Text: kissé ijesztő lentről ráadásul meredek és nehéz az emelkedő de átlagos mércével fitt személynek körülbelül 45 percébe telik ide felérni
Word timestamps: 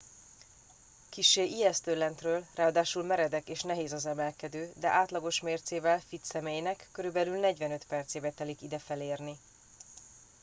kissé 1.09 1.43
ijesztő 1.43 1.97
lentről 1.97 2.45
ráadásul 2.55 3.03
meredek 3.03 3.49
és 3.49 3.61
nehéz 3.61 3.91
az 3.91 4.05
emelkedő 4.05 4.73
de 4.79 4.87
átlagos 4.87 5.41
mércével 5.41 5.99
fitt 6.07 6.23
személynek 6.23 6.89
körülbelül 6.91 7.39
45 7.39 7.85
percébe 7.85 8.29
telik 8.29 8.61
ide 8.61 8.79
felérni 8.79 9.37